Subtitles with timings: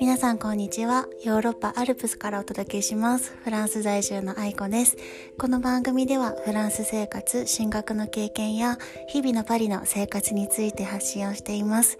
[0.00, 1.06] 皆さんこんにちは。
[1.22, 3.32] ヨーロッパアルプスからお届けします。
[3.42, 4.96] フランス在住の愛子です。
[5.38, 11.98] この番組ではフランス生活、進学の経験や日々のパリの生活について発信をしています。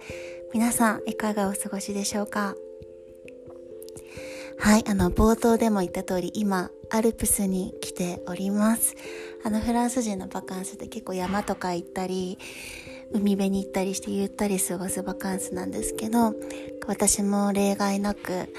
[0.53, 2.55] 皆さんいかがお過ごしでしょうか？
[4.57, 8.95] はい、あの、冒頭でも言った通り、今、アルプスに来ております。
[9.43, 12.39] あの、フランス人のバカンスって結構山とか行ったり、
[13.13, 16.33] 海辺に行ったりしてゆったり過ごすバカンスなんですけど、
[16.87, 18.53] 私も例外なく、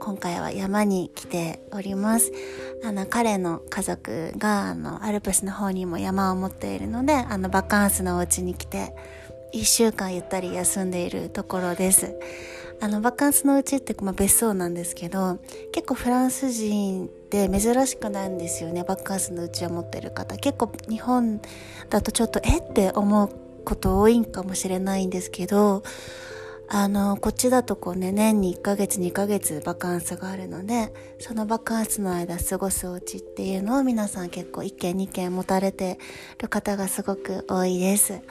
[0.00, 2.32] 今回は山に来ております。
[2.84, 8.94] あの、彼の家族が、あの、アルプスの方にも山を持っているので、あの、バカンスのお家に来て、
[9.52, 12.14] 一週間ゆったり休んでいるところです。
[12.80, 15.38] あの、バカンスのうちって、まあ、別荘なんですけど、
[15.72, 18.82] 結構フランス人って珍しくないんですよね。
[18.82, 20.36] バカンスのうちを持ってる方。
[20.36, 21.40] 結構日本
[21.90, 22.58] だとちょっと、え？
[22.58, 23.30] って思う
[23.62, 25.82] こと多いんかもしれないんですけど、
[26.74, 35.98] あの、こっちだとこうね、年に1ヶ月2ヶ月バカンスがあるので、そのバカンスの間過ごすお家っていうのを皆さん結構1軒2軒持たれて
[36.38, 38.22] る方がすごく多いです。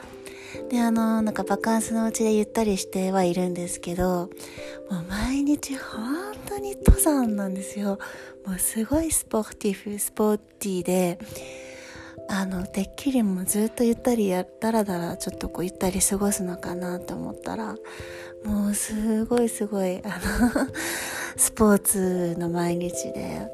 [0.70, 4.28] で、あの、なんかバカンスのうちでゆったりしてはいるんですけど、
[4.90, 8.00] もう毎日本当に登山なんですよ。
[8.44, 11.18] もうすごいスポーティフ、スポーティーで、
[12.28, 17.76] あの、てっきりもずっとゆったりや、だらだらちょっとこうゆったり過ごすのかなと思ったら、
[18.44, 20.66] もうすごいすごい、あの
[21.36, 23.48] スポーツの毎日で、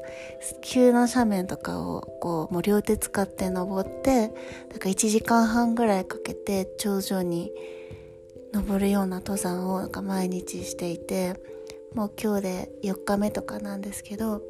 [0.61, 4.29] 急な斜面とかをこう、もう両手使って登って、
[4.69, 7.51] なんか1時間半ぐらいかけて頂上に
[8.53, 11.35] 登るような登山をなんか毎日していて、
[11.93, 14.41] もう今日で4日目とかなんですけど、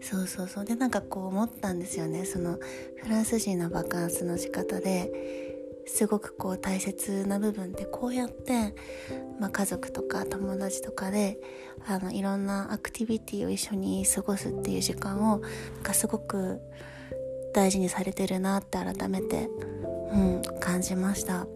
[0.00, 0.64] そうそうそう。
[0.64, 2.24] でなんかこう思ったんですよね。
[2.24, 2.58] その
[3.02, 5.12] フランス人のバカンスの仕方で
[5.86, 8.74] すごくこう大切な部分ってこうやって、
[9.38, 11.38] まあ、家族とか友達とかで
[11.86, 16.60] あのいろんなアクティビティを一緒に過ごすっていう時間をなんかすごく
[17.52, 19.48] 大事にされてるなって改めて、
[20.12, 21.46] うん、感じました。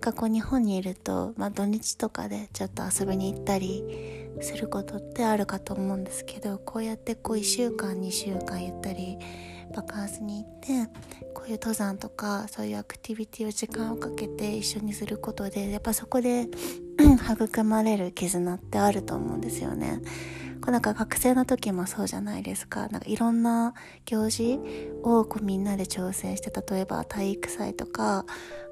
[0.00, 9.18] 過去日本にいると、まあ、土日とかでちょっと遊びに行ったりすることってあるかと思うんですけどこうやってこう1週間2週間ゆったり
[9.74, 10.90] バカンスに行って
[11.34, 16.48] こういう登山とかそういうアクティビティを時間をかけて一緒にすることでやっぱそこで
[17.32, 20.00] 育まれる絆ってあると思うんですよね。
[20.70, 22.88] なんか学生の時もそうじゃないですか。
[22.88, 23.74] なんかいろんな
[24.06, 24.60] 行事
[25.02, 28.24] をこうみんなで挑戦して、例えば体育祭とか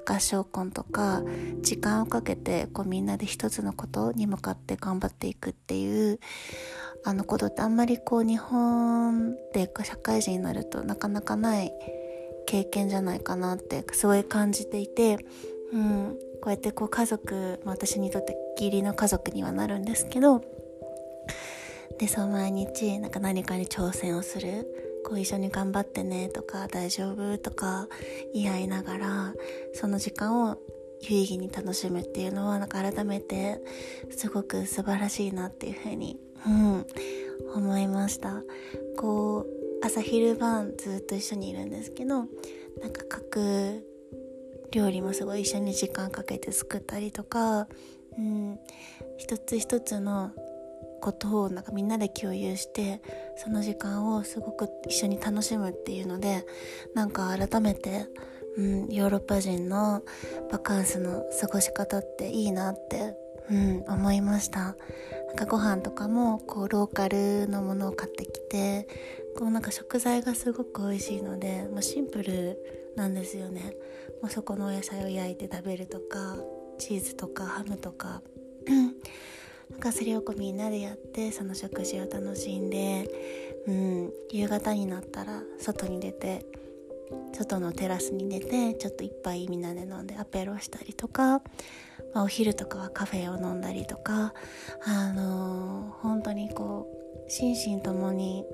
[0.07, 1.23] 合唱コンとか、
[1.63, 6.21] 時間をかけてこうみんなで一つのことに向かって頑張っていくっていう、
[7.05, 11.73] あのことってあんまりこう日本で社会人になるとなかなかない
[12.47, 15.19] 経験じゃないかなってすごい感じていて、
[15.73, 20.43] うん、こうやってこう家族、まあ、私にとって義理の家族にはなるんですけど
[21.99, 24.67] でそう毎日なんか何かに挑戦をする。
[25.07, 27.87] こう一緒に頑張ってねとか大丈夫とか
[28.35, 29.35] 言い合いながら
[29.73, 30.59] その時間を
[31.01, 33.63] 有意義に楽しむっていうのはなんか改めて
[34.11, 36.87] すごく素晴らしいなっていうふうに、うん、
[37.55, 38.43] 思いました。
[38.97, 42.27] こう朝昼晩ずっと一緒にいるんですけどなん
[42.93, 43.87] か各
[44.73, 47.69] 料理もすごい一緒に時間かけて作ったりとか、
[48.19, 48.59] うん、
[49.19, 50.33] 一つ一つの
[51.01, 53.01] ことをなんかみんなで共有して
[53.37, 56.47] その時間をすごく一緒に楽しむっていうので
[56.95, 58.07] なんか改めて、
[58.57, 60.03] うん、ヨーロッパ人の
[60.51, 63.17] バカンスの過ごし方っていいなって、
[63.51, 64.77] うん、思いました。
[65.29, 68.89] なんかご飯とかもこうローカルのものを買ってきて
[69.37, 72.59] こうなんか食材がすごく美味しいのでもうシンプル
[72.97, 73.75] なんですよね。
[74.23, 76.37] もうそこのお野菜を焼いて食べるとか
[76.79, 78.23] チーズとかハムとか。
[79.71, 83.09] なんかそれをこうみんなでやってその食事を楽しんで、
[83.67, 86.47] うん、夕方になったら外に出て
[87.33, 91.41] 外のテラスに出てちょっと一杯みんなで飲んでアペロしたりとか、
[92.15, 94.33] まあ、お昼とかはカフェを飲んだりとか
[94.85, 96.89] あのー、本当にこ
[97.27, 98.45] う心身ともに、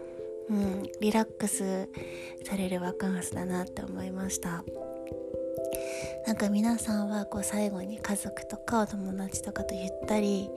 [0.49, 1.89] うん、リラックス
[2.45, 4.65] されるバカンスだなって思いました。
[6.27, 10.51] なんか皆さんはこう最後に家族とかお友達とかとゆったり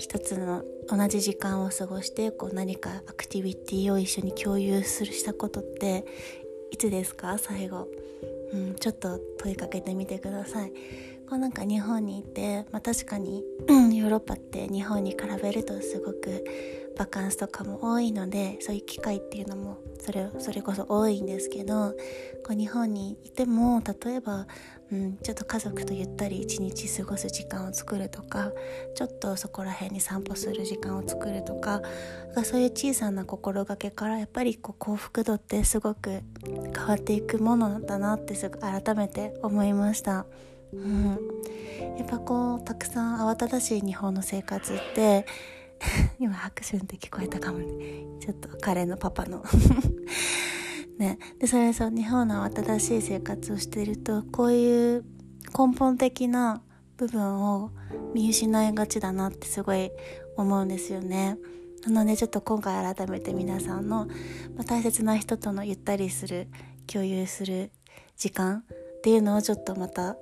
[0.00, 6.06] 一つの同じ時間を過ごしてこう何かアクティビティを一緒に共有するしたことって
[6.70, 7.36] いつですか？
[7.36, 7.86] 最後、
[8.52, 10.72] うん、ちょっと問いかけてみてください。
[11.28, 16.44] こうなんか日本にいて、まあ、確かにヨーロッパって日本に比べるとすごく
[16.96, 21.94] バカンスとかも多いのでそういう機会っていうのもそれそれこそ多いんですけど
[22.44, 24.46] こう日本にいても例えば、
[24.92, 28.52] うん、ちょっと家族とゆったり一日過ごす時間を作るとか
[28.96, 31.80] ちょっとそこら辺に散歩する時間を作るとか
[32.44, 40.26] そういう小さな心がけからやっぱりこう幸福度ってすごく変わっていくものだなってすぐ改めて思いました。
[40.72, 41.18] うん、
[41.98, 45.26] やっぱこうたくさん慌ただしい日本の生活って
[46.20, 48.04] 今拍手って聞こえたかもね。
[48.20, 49.44] ちょっと彼のパパの。
[51.00, 51.18] ね。
[51.40, 55.04] でそれそう日本の慌ただしい生活をしているとこういう
[55.58, 56.62] 根本的な
[56.96, 57.70] 部分を
[58.14, 59.90] 見失いがちだなってすごい
[60.36, 61.38] 思うんですよね。
[61.86, 64.06] なのでちょっと今回改めて皆さんの、
[64.56, 66.48] ま、大切な人とのゆったりする
[66.86, 67.72] 共有する
[68.18, 70.14] 時間っていうのをちょっとまた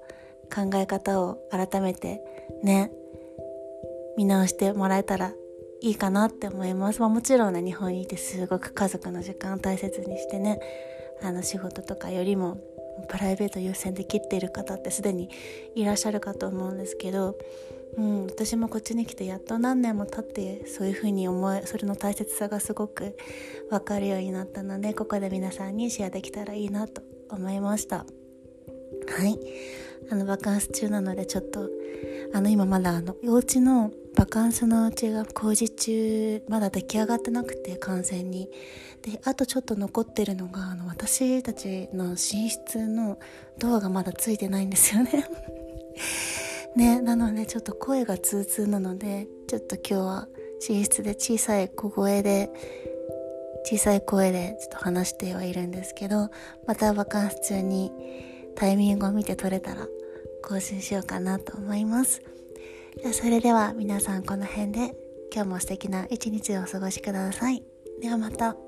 [0.54, 2.22] 考え方を改めて
[2.62, 2.92] ね
[4.16, 5.32] 見直してもらえたら
[5.80, 10.60] いいかなって思います、まあ、もちろんね日本にいてすごく家族の時間を大切にしてね
[11.22, 12.58] あの仕事とかよりも
[13.08, 15.30] プライベート優先で切っている方ってすでに
[15.74, 17.38] いらっしゃるかと思うんですけど、
[17.96, 23.16] うん、私もこっちに来てやっと何年も経ってそういうふうに思いそれの大切さがすごく
[23.70, 27.98] 分かるようになったのでここで皆さんにシェアできたらいいなと思いました。
[27.98, 28.04] は
[29.26, 29.38] い。
[30.10, 31.68] あのバカンス中なのでちょっと
[32.34, 38.50] あの今まだあのお家のバカンスのうちが工事中まだ出来上がってなくて完全に。
[39.02, 43.18] であとちょっと残ってるのがあの私たちの寝室の
[43.58, 45.24] ドアがまだついてないんですよね。
[46.74, 50.28] ねなのでちょっと声がツーツーなのでちょっと今日は
[50.68, 52.50] 寝室で小さい小声で
[53.64, 56.30] 小さい声でちょっと話してはいるんですけど
[56.66, 57.92] またバカンス中に
[58.54, 59.86] タイミングを見て撮れたら
[60.48, 62.22] 更新しようかなと思います。
[63.02, 64.96] じゃそれでは皆さんこの辺で
[65.32, 67.62] 今日も素敵な一日をお過ごしください。
[68.00, 68.67] ではまた。